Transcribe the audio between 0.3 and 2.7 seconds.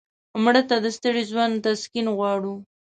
مړه ته د ستړي ژوند تسکین غواړو